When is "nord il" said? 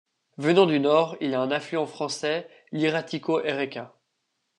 0.79-1.35